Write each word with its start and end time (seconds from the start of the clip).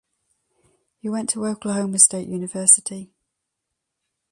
He 0.97 1.09
went 1.09 1.29
to 1.29 1.45
Oklahoma 1.45 1.99
State 1.99 2.27
University. 2.27 3.13